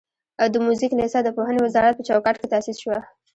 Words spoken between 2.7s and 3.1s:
شوه.